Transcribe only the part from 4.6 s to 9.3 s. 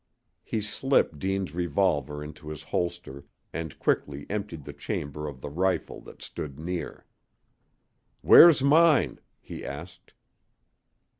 the chamber of the rifle that stood near. "Where's mine?"